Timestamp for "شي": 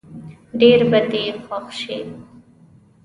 1.81-1.99